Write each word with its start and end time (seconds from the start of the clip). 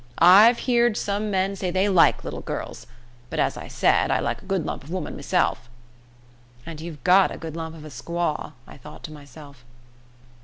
I've 0.17 0.57
heerd 0.57 0.97
some 0.97 1.29
men 1.29 1.55
say 1.55 1.69
they 1.69 1.87
like 1.87 2.23
little 2.23 2.41
girls, 2.41 2.87
but, 3.29 3.37
as 3.37 3.55
I 3.55 3.67
said, 3.67 4.09
I 4.09 4.19
like 4.19 4.41
a 4.41 4.45
good 4.45 4.65
lump 4.65 4.83
of 4.83 4.89
a 4.89 4.93
woman 4.93 5.15
meself." 5.15 5.69
"And 6.65 6.81
you've 6.81 7.03
got 7.03 7.29
a 7.29 7.37
good 7.37 7.55
lump 7.55 7.75
of 7.75 7.85
a 7.85 7.89
squaw," 7.89 8.53
I 8.65 8.77
thought 8.77 9.03
to 9.03 9.13
myself. 9.13 9.63